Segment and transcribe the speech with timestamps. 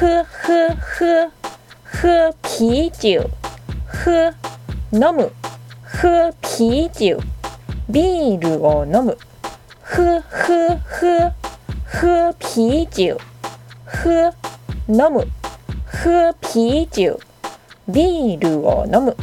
[0.00, 1.30] 喝喝喝
[1.84, 3.28] 喝啤酒
[3.86, 4.34] 喝
[4.92, 5.30] 飲む。
[5.84, 7.20] 喝啤酒
[7.86, 9.18] ビールを飲む。
[9.82, 11.30] 喝喝喝
[11.84, 13.20] 喝啤酒
[13.84, 14.34] 喝
[14.88, 15.26] 飲む。
[15.84, 17.20] 喝啤酒
[17.86, 19.14] ビールを飲む。